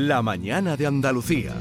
[0.00, 1.56] La mañana de Andalucía.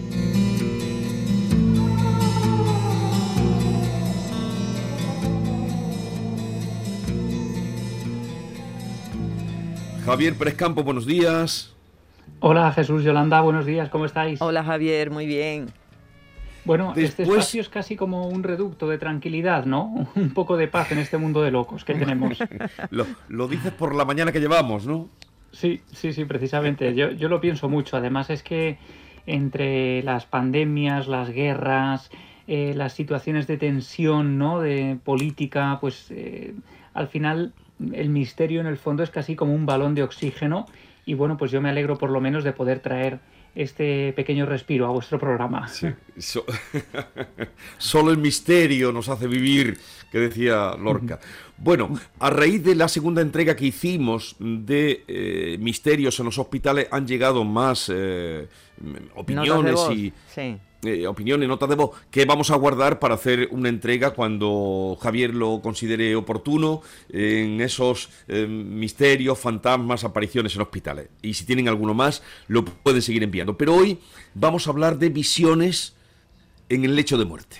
[10.05, 11.73] Javier Pérez Campo, buenos días.
[12.39, 14.39] Hola Jesús Yolanda, buenos días, ¿cómo estáis?
[14.39, 15.71] Hola Javier, muy bien.
[16.63, 20.07] Bueno, este espacio es casi como un reducto de tranquilidad, ¿no?
[20.15, 22.37] Un poco de paz en este mundo de locos que tenemos.
[23.29, 25.09] lo, dices por la mañana que llevamos, ¿no?
[25.57, 26.93] Sí, sí, sí, precisamente.
[26.93, 27.97] Yo, yo lo pienso mucho.
[27.97, 28.77] Además es que
[29.25, 32.11] entre las pandemias, las guerras,
[32.47, 34.61] eh, las situaciones de tensión, ¿no?
[34.61, 36.53] De política, pues eh,
[36.93, 37.53] al final
[37.91, 40.67] el misterio en el fondo es casi como un balón de oxígeno
[41.07, 43.19] y bueno, pues yo me alegro por lo menos de poder traer
[43.57, 45.67] este pequeño respiro a vuestro programa.
[45.67, 45.87] Sí.
[47.79, 49.79] solo el misterio nos hace vivir,
[50.11, 51.19] que decía Lorca.
[51.57, 56.87] Bueno, a raíz de la segunda entrega que hicimos de eh, Misterios en los hospitales
[56.91, 58.47] han llegado más eh,
[59.15, 60.13] opiniones y...
[60.27, 60.57] Sí
[60.87, 64.97] eh, opinión y notas de voz que vamos a guardar para hacer una entrega cuando
[65.01, 71.09] Javier lo considere oportuno en esos eh, misterios, fantasmas, apariciones en hospitales.
[71.21, 73.57] Y si tienen alguno más, lo pueden seguir enviando.
[73.57, 73.99] Pero hoy
[74.33, 75.95] vamos a hablar de visiones
[76.69, 77.57] en el lecho de muerte.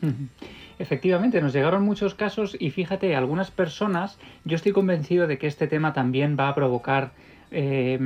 [0.78, 5.66] Efectivamente, nos llegaron muchos casos y fíjate, algunas personas, yo estoy convencido de que este
[5.66, 7.12] tema también va a provocar
[7.50, 7.98] eh,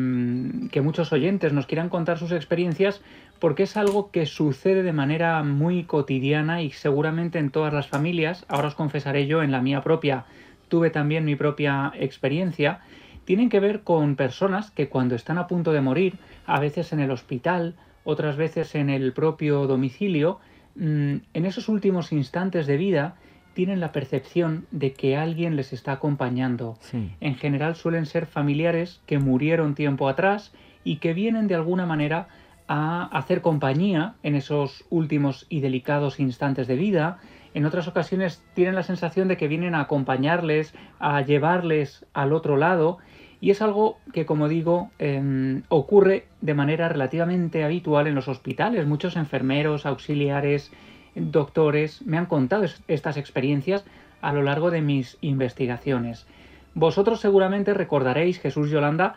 [0.71, 3.01] que muchos oyentes nos quieran contar sus experiencias
[3.39, 8.45] porque es algo que sucede de manera muy cotidiana y seguramente en todas las familias,
[8.49, 10.27] ahora os confesaré yo en la mía propia,
[10.69, 12.81] tuve también mi propia experiencia,
[13.25, 17.01] tienen que ver con personas que cuando están a punto de morir, a veces en
[17.01, 20.39] el hospital, otras veces en el propio domicilio,
[20.77, 23.17] mm, en esos últimos instantes de vida,
[23.55, 26.79] tienen la percepción de que alguien les está acompañando.
[27.21, 30.53] En general suelen ser familiares que murieron tiempo atrás
[30.85, 32.29] y que vienen de alguna manera
[32.69, 37.19] a hacer compañía en esos últimos y delicados instantes de vida.
[37.55, 42.57] En otras ocasiones tienen la sensación de que vienen a acompañarles, a llevarles al otro
[42.57, 42.99] lado.
[43.41, 48.87] Y es algo que, como digo, em, ocurre de manera relativamente habitual en los hospitales.
[48.87, 50.73] Muchos enfermeros, auxiliares,
[51.15, 53.85] doctores me han contado estas experiencias
[54.21, 56.27] a lo largo de mis investigaciones.
[56.75, 59.17] Vosotros seguramente recordaréis, Jesús Yolanda,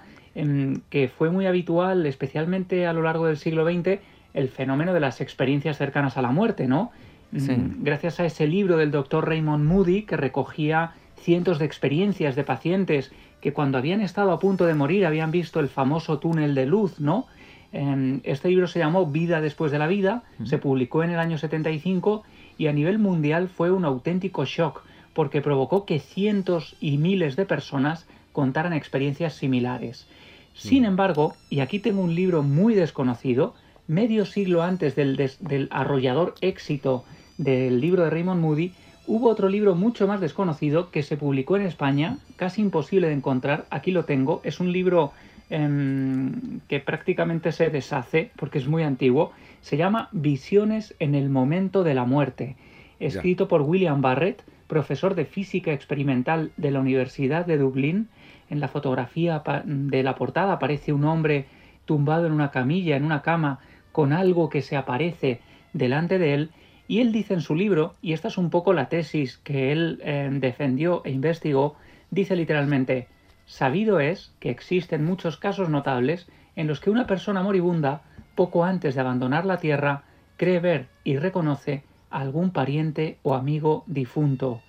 [0.90, 4.00] que fue muy habitual, especialmente a lo largo del siglo XX,
[4.34, 6.92] el fenómeno de las experiencias cercanas a la muerte, ¿no?
[7.32, 12.44] Mm, gracias a ese libro del doctor Raymond Moody, que recogía cientos de experiencias de
[12.44, 16.66] pacientes que cuando habían estado a punto de morir habían visto el famoso túnel de
[16.66, 17.28] luz, ¿no?
[17.72, 21.38] Em, este libro se llamó Vida después de la vida, se publicó en el año
[21.38, 22.24] 75
[22.58, 24.84] y a nivel mundial fue un auténtico shock
[25.14, 30.08] porque provocó que cientos y miles de personas contaran experiencias similares.
[30.54, 30.88] Sin mm.
[30.88, 33.56] embargo, y aquí tengo un libro muy desconocido,
[33.88, 37.06] medio siglo antes del, arrollador éxito
[37.38, 38.74] del libro de Raymond Moody,
[39.08, 43.66] hubo otro libro mucho más desconocido que se publicó en España, casi imposible de encontrar,
[43.70, 45.12] aquí lo tengo, es un libro
[45.50, 51.84] em, que prácticamente se deshace porque es muy antiguo, se llama Visiones en el momento
[51.84, 52.56] de la muerte,
[53.00, 58.10] escrito por William Barrett, profesor de física experimental de la Universidad de Dublín,
[58.50, 61.46] en la fotografía de la portada aparece un hombre
[61.86, 63.60] tumbado en una camilla, en una cama,
[63.92, 65.40] con algo que se aparece
[65.74, 66.50] delante de él,
[66.88, 70.00] y él dice en su libro, y esta es un poco la tesis que él
[70.04, 71.76] eh, defendió e investigó,
[72.12, 73.08] dice literalmente,
[73.46, 78.02] sabido es que existen muchos casos notables en los que una persona moribunda,
[78.36, 80.04] poco antes de abandonar la tierra,
[80.38, 84.62] cree ver y reconoce a algún pariente o amigo difunto.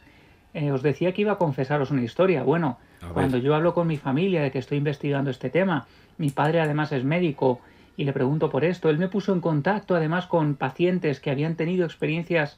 [0.54, 2.42] Eh, os decía que iba a confesaros una historia.
[2.42, 2.78] Bueno,
[3.12, 5.87] cuando yo hablo con mi familia de que estoy investigando este tema,
[6.19, 7.60] mi padre además es médico
[7.97, 11.56] y le pregunto por esto, él me puso en contacto además con pacientes que habían
[11.56, 12.56] tenido experiencias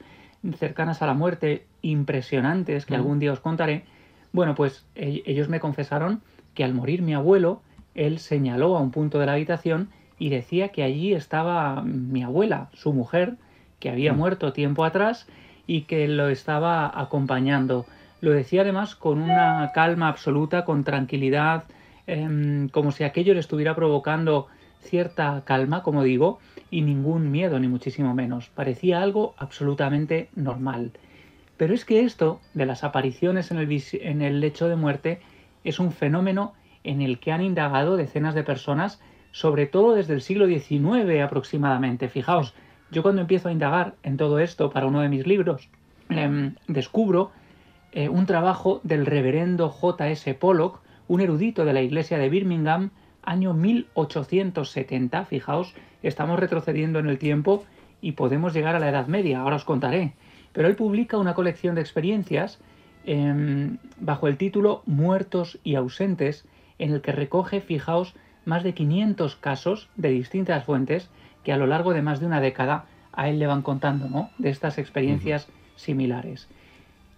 [0.57, 2.97] cercanas a la muerte impresionantes que mm.
[2.97, 3.85] algún día os contaré.
[4.39, 6.23] Bueno, pues ellos me confesaron
[6.55, 7.61] que al morir mi abuelo,
[7.97, 12.69] él señaló a un punto de la habitación y decía que allí estaba mi abuela,
[12.73, 13.35] su mujer,
[13.81, 14.17] que había mm.
[14.17, 15.27] muerto tiempo atrás
[15.67, 17.85] y que lo estaba acompañando.
[18.21, 21.65] Lo decía además con una calma absoluta, con tranquilidad,
[22.07, 24.47] em, como si aquello le estuviera provocando
[24.83, 26.39] cierta calma, como digo,
[26.71, 28.51] y ningún miedo, ni muchísimo menos.
[28.51, 30.93] Parecía algo absolutamente normal.
[31.59, 35.21] Pero es que esto de las apariciones en el, lecho de muerte
[35.65, 39.01] es un fenómeno en el que han indagado decenas de personas,
[39.33, 42.09] sobre todo desde el siglo XIX aproximadamente.
[42.09, 42.55] Fijaos,
[42.93, 45.69] yo cuando empiezo a indagar en todo esto para uno de mis libros,
[46.09, 47.33] em, descubro
[47.91, 50.33] eh, un trabajo del reverendo J.S.
[50.35, 52.91] Pollock, un erudito de la iglesia de Birmingham,
[53.25, 55.75] año 1870, fijaos,
[56.05, 57.65] estamos retrocediendo en el tiempo
[58.01, 60.15] y podemos llegar a la Edad Media, ahora os contaré.
[60.53, 62.59] Pero él publica una colección de experiencias
[63.05, 66.47] em, bajo el título Muertos y ausentes,
[66.79, 68.15] en el que recoge, fijaos,
[68.45, 71.11] más de 500 casos de distintas fuentes
[71.45, 74.31] que a lo largo de más de una década a él le van contando, ¿no?
[74.39, 76.49] De estas experiencias similares.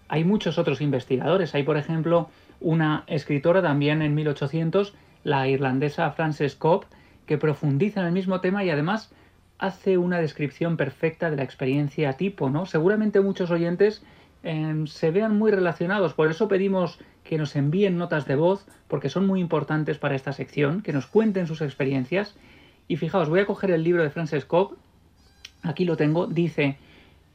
[0.09, 1.55] Hay muchos otros investigadores.
[1.55, 2.29] Hay, por ejemplo,
[2.61, 4.95] una escritora también en 1800,
[5.25, 6.87] la irlandesa Frances Cobb,
[7.27, 9.13] que profundiza en el mismo tema y además
[9.61, 12.65] hace una descripción perfecta de la experiencia tipo, ¿no?
[12.65, 14.03] Seguramente muchos oyentes
[14.43, 19.11] em, se vean muy relacionados, por eso pedimos que nos envíen notas de voz, porque
[19.11, 22.35] son muy importantes para esta sección, que nos cuenten sus experiencias.
[22.89, 24.79] Y fijaos, voy a coger el libro de Frances Cobb,
[25.63, 26.79] aquí lo tengo, dice,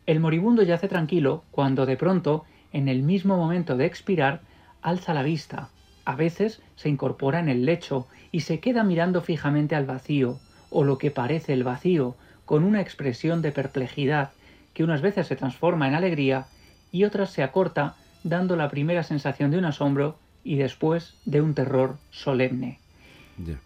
[0.08, 2.44] el moribundo yace tranquilo cuando de pronto,
[2.74, 4.42] en el mismo momento de expirar,
[4.82, 5.70] alza la vista.
[6.06, 10.40] A veces se incorpora en el lecho y se queda mirando fijamente al vacío,
[10.76, 14.32] o lo que parece el vacío, con una expresión de perplejidad
[14.74, 16.48] que unas veces se transforma en alegría
[16.92, 17.96] y otras se acorta
[18.26, 22.80] dando la primera sensación de un asombro y después de un terror solemne.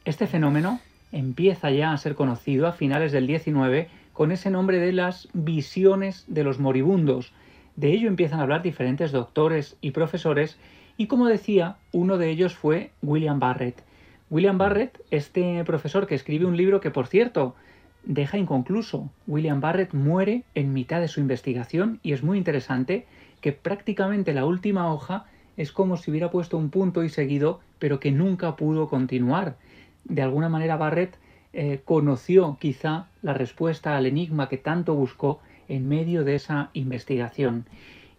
[0.05, 4.93] Este fenómeno empieza ya a ser conocido a finales del 19 con ese nombre de
[4.93, 7.33] las visiones de los moribundos.
[7.75, 10.59] De ello empiezan a hablar diferentes doctores y profesores
[10.95, 13.81] y como decía, uno de ellos fue William Barrett,
[14.29, 17.55] William Barrett, este profesor que escribe un libro que, por cierto,
[18.03, 19.09] deja inconcluso.
[19.25, 23.07] William Barrett muere en mitad de su investigación y es muy interesante
[23.41, 25.25] que prácticamente la última hoja
[25.57, 29.57] es como si hubiera puesto un punto y seguido, pero que nunca pudo continuar.
[30.03, 31.17] De alguna manera Barrett
[31.51, 37.65] eh, conoció quizá la respuesta al enigma que tanto buscó en medio de esa investigación.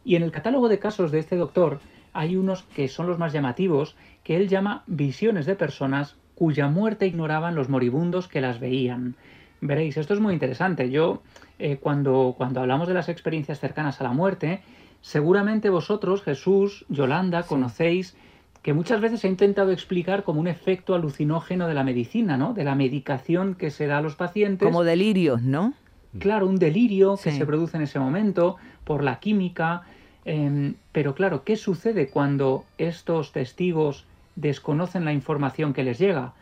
[0.05, 1.81] Y en el catálogo de casos de este doctor
[2.13, 7.07] hay unos que son los más llamativos que él llama visiones de personas cuya muerte
[7.07, 9.15] ignoraban los moribundos que las veían.
[9.61, 10.91] Veréis, esto es muy interesante.
[10.91, 11.23] Yo,
[11.59, 14.63] eh, cuando, cuando hablamos de las experiencias cercanas a la muerte,
[15.03, 18.17] seguramente vosotros, Jesús, Yolanda, conocéis
[18.63, 22.53] que muchas veces he intentado explicar como un efecto alucinógeno de la medicina, ¿no?
[22.53, 24.67] De la medicación que se da a los pacientes.
[24.67, 25.75] Como delirios, ¿no?
[26.19, 29.83] Claro, un delirio que se produce en ese momento por la química.
[30.25, 34.05] Em, pero claro, ¿qué sucede cuando estos testigos
[34.41, 36.33] desconocen la información que les llega.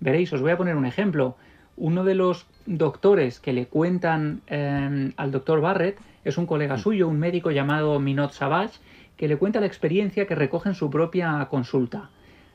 [0.00, 1.36] Veréis, os voy a poner un ejemplo.
[1.76, 6.78] Uno de los doctores que le cuentan em, al doctor Barrett es un colega mm.
[6.78, 8.78] suyo, un médico llamado Minot Savage,
[9.16, 12.10] que le cuenta la experiencia que recoge en su propia consulta.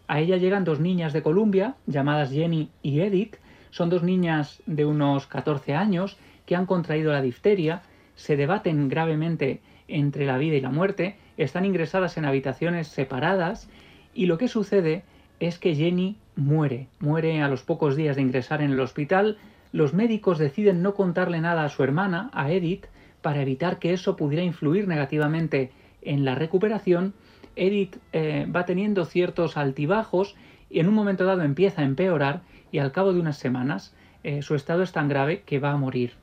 [0.08, 3.38] A ella llegan dos niñas de Columbia, llamadas Jenny y Edith.
[3.72, 7.82] Son dos niñas de unos 14 años que han contraído la difteria,
[8.16, 13.69] se debaten gravemente entre la vida y la muerte, están ingresadas en habitaciones separadas
[14.13, 15.04] y lo que sucede
[15.39, 19.38] es que Jenny muere, muere a los pocos días de ingresar en el hospital.
[19.72, 22.88] Los médicos deciden no contarle nada a su hermana, a Edith,
[23.22, 27.13] para evitar que eso pudiera influir negativamente en la recuperación.
[27.56, 30.36] Edith eh, va teniendo ciertos altibajos
[30.69, 32.42] y en un momento dado empieza a empeorar
[32.72, 33.94] y al cabo de unas semanas
[34.24, 36.13] eh, su estado es tan grave que va a morir.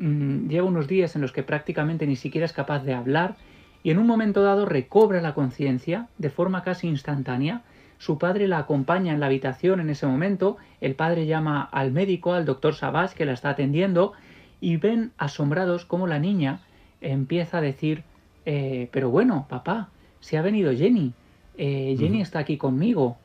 [0.00, 3.36] Mm, lleva unos días en los que prácticamente ni siquiera es capaz de hablar
[3.82, 7.64] y en un momento dado recobra la conciencia de forma casi instantánea.
[7.98, 12.32] Su padre la acompaña en la habitación en ese momento, el padre llama al médico,
[12.32, 14.14] al doctor Savage, que la está atendiendo,
[14.58, 16.60] y ven asombrados cómo la niña
[17.02, 18.02] empieza a decir,
[18.46, 19.90] eh, pero bueno, papá,
[20.20, 21.12] se ha venido Jenny,
[21.58, 23.18] eh, Jenny está aquí conmigo.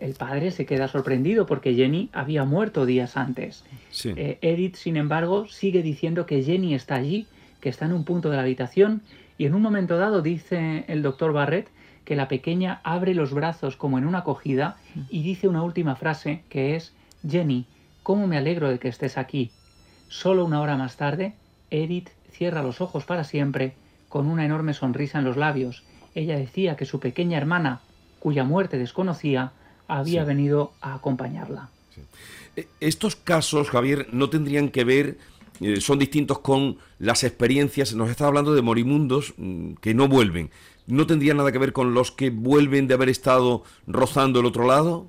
[0.00, 3.64] El padre se queda sorprendido porque Jenny había muerto días antes.
[4.04, 7.26] Eh, Edith, sin embargo, sigue diciendo que Jenny está allí,
[7.60, 9.02] que está en un punto de la habitación
[9.36, 11.68] y en un momento dado dice el doctor Barrett
[12.06, 14.78] que la pequeña abre los brazos como en una acogida
[15.10, 16.94] y dice una última frase que es,
[17.28, 17.66] Jenny,
[18.02, 19.50] ¿cómo me alegro de que estés aquí?
[20.08, 21.34] Solo una hora más tarde,
[21.70, 23.74] Edith cierra los ojos para siempre
[24.08, 25.84] con una enorme sonrisa en los labios.
[26.14, 27.80] Ella decía que su pequeña hermana,
[28.18, 29.52] cuya muerte desconocía,
[29.98, 31.68] había venido a acompañarla.
[32.56, 35.18] E, estos casos, Javier, no tendrían que ver
[35.60, 37.94] eh, son distintos con las experiencias.
[37.94, 40.50] Nos está hablando de morimundos mm, que no vuelven.
[40.86, 44.66] ¿No tendría nada que ver con los que vuelven de haber estado rozando el otro
[44.66, 45.06] lado?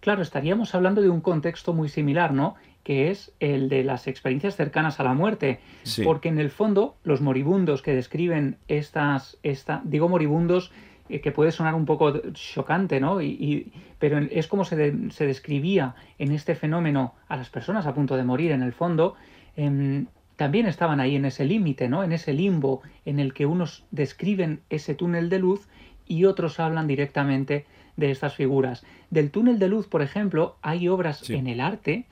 [0.00, 2.56] Claro, estaríamos hablando de un contexto muy similar, ¿no?
[2.82, 5.60] Que es el de las experiencias cercanas a la muerte.
[6.02, 10.72] Porque en el fondo, los moribundos que describen estas, esta, digo moribundos,
[11.08, 13.20] que puede sonar un poco chocante, ¿no?
[13.20, 18.16] Y, pero es como se, se describía en este fenómeno a las personas a punto
[18.16, 19.16] de morir, en el fondo,
[19.56, 20.06] Em,
[20.36, 22.02] también estaban ahí en ese límite, ¿no?
[22.02, 25.68] En ese limbo en el que unos describen ese túnel de luz
[26.06, 27.66] y otros hablan directamente
[27.96, 28.84] de estas figuras.
[29.10, 32.06] Del túnel de luz, por ejemplo, hay obras en el arte,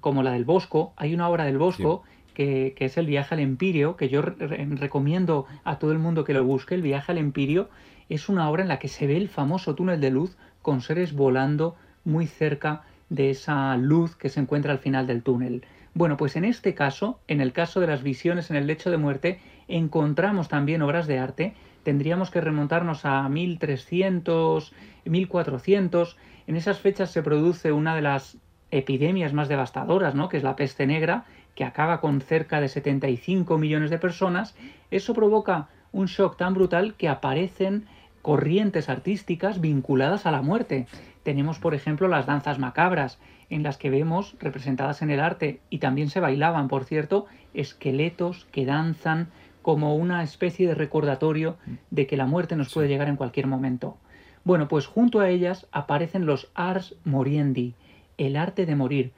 [0.00, 2.02] como la del Bosco, hay una obra del Bosco
[2.34, 6.44] que, es el viaje al Empirio, que yo recomiendo a todo el mundo que lo
[6.44, 7.70] busque, el viaje al Empirio,
[8.14, 11.14] es una obra en la que se ve el famoso túnel de luz con seres
[11.14, 15.64] volando muy cerca de esa luz que se encuentra al final del túnel.
[15.94, 18.98] Bueno, pues en este caso, en el caso de las visiones en el lecho de
[18.98, 21.54] muerte, encontramos también obras de arte.
[21.84, 24.72] Tendríamos que remontarnos a 1300,
[25.04, 26.16] 1400.
[26.46, 28.36] En esas fechas se produce una de las
[28.70, 30.28] epidemias más devastadoras, ¿no?
[30.28, 34.54] que es la peste negra, que acaba con cerca de 75 millones de personas,
[34.90, 37.86] eso provoca un shock tan brutal que aparecen
[38.22, 40.86] corrientes artísticas vinculadas a la muerte.
[41.22, 43.18] Tenemos, por ejemplo, las danzas macabras,
[43.50, 48.46] en las que vemos representadas en el arte, y también se bailaban, por cierto, esqueletos
[48.52, 49.28] que danzan
[49.60, 51.56] como una especie de recordatorio
[51.90, 53.96] de que la muerte nos puede llegar en cualquier momento.
[54.44, 57.74] Bueno, pues junto a ellas aparecen los ars moriendi,
[58.16, 59.12] el arte de morir,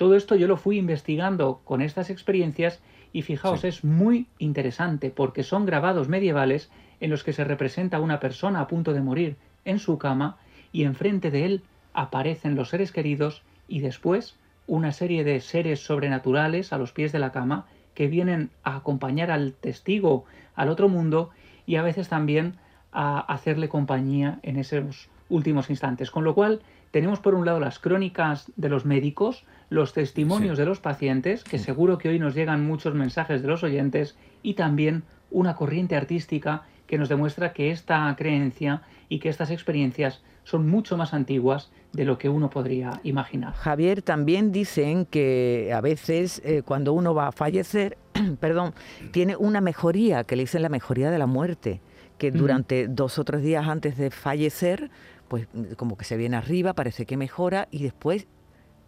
[0.00, 2.80] todo esto yo lo fui investigando con estas experiencias
[3.12, 8.00] y fijaos, es muy interesante porque son grabados medievales en los que se representa a
[8.00, 10.36] una persona a punto de morir en su cama
[10.72, 16.72] y enfrente de él aparecen los seres queridos y después una serie de seres sobrenaturales
[16.72, 21.30] a los pies de la cama que vienen a acompañar al testigo al otro mundo
[21.66, 22.54] y a veces también
[22.92, 26.10] a hacerle compañía en esos últimos instantes.
[26.10, 30.66] Con lo cual tenemos por un lado las crónicas de los médicos, los testimonios de
[30.66, 35.04] los pacientes, que seguro que hoy nos llegan muchos mensajes de los oyentes, y también
[35.30, 40.96] una corriente artística que nos demuestra que esta creencia y que estas experiencias son mucho
[40.96, 43.54] más antiguas de lo que uno podría imaginar.
[43.54, 47.96] Javier, también dicen que a veces eh, cuando uno va a fallecer,
[48.40, 48.74] perdón,
[49.12, 51.80] tiene una mejoría, que le dicen la mejoría de la muerte,
[52.18, 54.90] que durante dos o tres días antes de fallecer,
[55.28, 58.26] pues como que se viene arriba, parece que mejora y después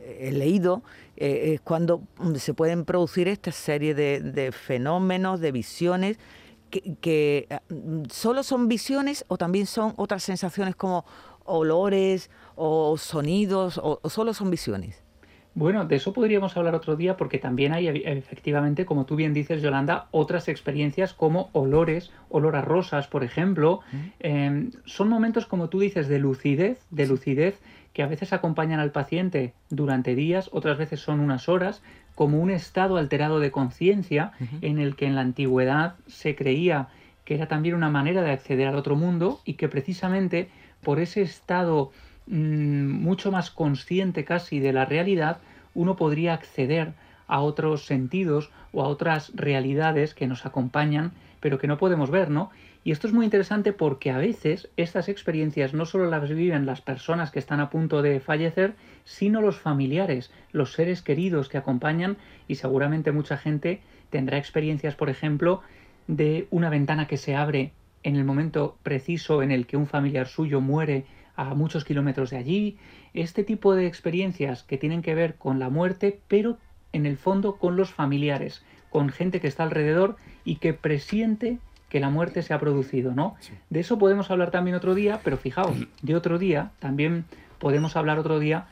[0.05, 0.83] he leído,
[1.17, 2.03] eh, es cuando
[2.35, 6.19] se pueden producir esta serie de, fenómenos, de visiones,
[7.01, 7.63] que, ah,
[8.11, 11.05] solo son visiones o también son otras sensaciones como
[11.45, 15.03] olores o sonidos o, solo son visiones.
[15.55, 19.61] Bueno, de eso podríamos hablar otro día porque también hay efectivamente, como tú bien dices,
[19.61, 23.81] Yolanda, otras experiencias como olores, olor a rosas, por ejemplo.
[24.19, 27.61] Em, son momentos, como tú dices, de lucidez, de lucidez
[27.93, 31.83] que a veces acompañan al paciente durante días, otras veces son unas horas,
[32.15, 36.89] como un estado alterado de conciencia en el que en la antigüedad se creía
[37.25, 40.49] que era también una manera de acceder al otro mundo y que precisamente
[40.83, 41.93] por ese estado
[42.27, 45.39] mm, mucho más consciente casi de la realidad,
[45.75, 46.93] uno podría acceder
[47.29, 52.31] a otros sentidos o a otras realidades que nos acompañan pero que no podemos ver,
[52.31, 52.51] ¿no?
[52.85, 56.81] Y esto es muy interesante porque a veces estas experiencias no solo las viven las
[56.81, 58.75] personas que están a punto de fallecer,
[59.05, 62.17] sino los familiares, los seres queridos que acompañan
[62.49, 65.63] y seguramente mucha gente tendrá experiencias, por ejemplo,
[66.09, 67.73] de una ventana que se abre
[68.03, 71.05] en el momento preciso en el que un familiar suyo muere
[71.37, 72.79] a muchos kilómetros de allí,
[73.15, 76.59] este tipo de experiencias que tienen que ver con la muerte, pero
[76.93, 81.59] en el fondo con los familiares, con gente que está alrededor y que presiente
[81.93, 83.37] que la muerte se ha producido, ¿no?
[83.69, 87.27] De eso podemos hablar también otro día, pero fijaos, de otro día también
[87.59, 88.65] podemos hablar otro día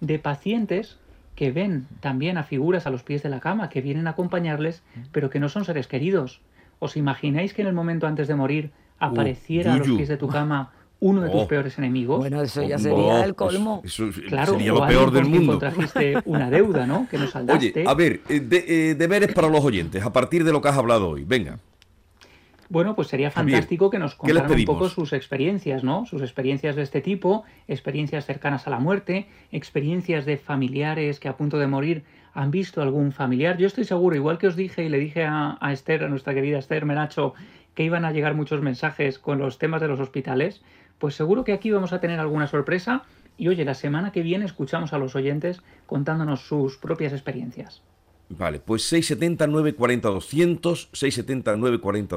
[0.00, 0.96] de pacientes
[1.34, 4.84] que ven también a figuras a los pies de la cama, que vienen a acompañarles,
[5.10, 6.40] pero que no son seres queridos.
[6.78, 8.70] ¿Os imagináis que en el momento antes de morir
[9.00, 10.70] uh, apareciera a los pies de tu cama
[11.00, 11.48] uno de tus oh.
[11.48, 12.18] peores enemigos?
[12.18, 13.82] Bueno, eso ya sería el colmo.
[14.28, 15.58] claro, sería lo peor del mundo.
[15.58, 17.08] trajiste una deuda, ¿no?
[17.10, 17.80] Que nos saldaste.
[17.80, 20.78] Oye, a ver, eh, eh, deberes para los oyentes, a partir de lo que has
[20.78, 21.24] hablado hoy.
[21.24, 21.58] Venga.
[22.70, 26.04] Bueno, pues sería fantástico que nos contaran un poco sus experiencias, ¿no?
[26.04, 31.36] Sus experiencias de este tipo, experiencias cercanas a la muerte, experiencias de familiares que a
[31.36, 33.56] punto de morir han visto algún familiar.
[33.56, 36.34] Yo estoy seguro, igual que os dije y le dije a, a Esther, a nuestra
[36.34, 37.34] querida Esther Menacho,
[37.74, 40.62] que iban a llegar muchos mensajes con los temas de los hospitales,
[40.98, 43.04] pues seguro que aquí vamos a tener alguna sorpresa.
[43.38, 47.82] Y oye, la semana que viene escuchamos a los oyentes contándonos sus propias experiencias.
[48.30, 49.46] Vale, pues 670
[51.56, 52.16] 940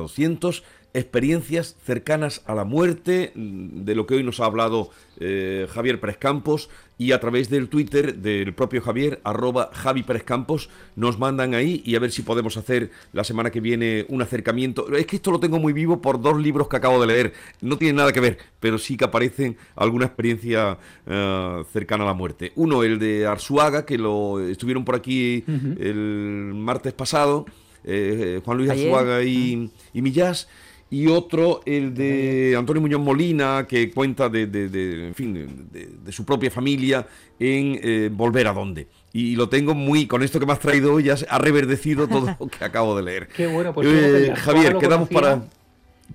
[0.94, 4.40] 200, 670 940 200, experiencias cercanas a la muerte, mm, de lo que hoy nos
[4.40, 9.72] ha hablado eh, Javier Pérez Campos, y a través del Twitter del propio Javier, arroba
[9.74, 13.60] Javi Pérez Campos, nos mandan ahí y a ver si podemos hacer la semana que
[13.60, 14.92] viene un acercamiento.
[14.96, 17.78] Es que esto lo tengo muy vivo por dos libros que acabo de leer, no
[17.78, 22.52] tienen nada que ver, pero sí que aparecen alguna experiencia eh, cercana a la muerte.
[22.56, 27.46] Uno, el de Arzuaga, que lo estuvieron por aquí el martes pasado,
[27.84, 30.48] eh, Juan Luis Arzuaga y, y Millás
[30.92, 36.26] y otro el de Antonio Muñoz Molina, que cuenta de, de, en fin, de, su
[36.26, 37.08] propia familia
[37.40, 38.88] en eh, Volver a dónde.
[39.14, 42.36] Y lo tengo muy, con esto que me has traído hoy, ya ha reverdecido todo
[42.40, 43.28] lo que acabo de leer.
[43.30, 45.42] Qué bueno, pues eh, Javier, quedamos para...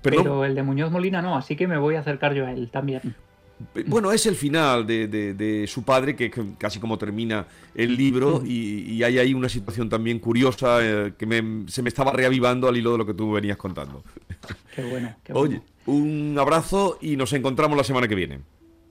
[0.03, 2.69] Pero el de Muñoz Molina no, así que me voy a acercar yo a él
[2.71, 3.15] también.
[3.87, 9.17] Bueno, es el final de, su padre, que casi como termina el libro, y, hay
[9.17, 11.25] ahí una situación también curiosa eh, que
[11.67, 14.03] se me estaba reavivando al hilo de lo que tú venías contando.
[14.75, 15.55] Qué bueno, qué bueno.
[15.55, 18.41] Oye, un abrazo y nos encontramos la semana que viene.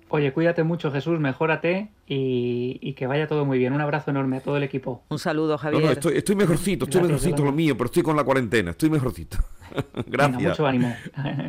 [0.09, 3.73] Oye, cuídate mucho, Jesús, mejórate y, que vaya todo muy bien.
[3.73, 5.03] Un abrazo enorme a todo el equipo.
[5.09, 5.99] Un saludo, Javier.
[6.15, 9.39] estoy, mejorcito, estoy mejorcito lo mío, pero estoy con la cuarentena, estoy mejorcito.
[10.07, 10.43] Gracias.
[10.43, 10.95] mucho ánimo.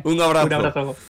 [0.02, 0.46] Un abrazo.
[0.46, 0.96] Un abrazo.